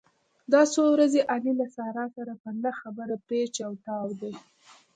دا 0.51 0.61
څو 0.73 0.81
ورځې 0.95 1.21
علي 1.31 1.53
له 1.61 1.67
سارې 1.75 2.05
سره 2.15 2.33
په 2.41 2.49
نه 2.63 2.71
خبره 2.79 3.15
پېچ 3.27 3.53
او 3.67 3.73
تاو 3.85 4.09
دی. 4.21 4.33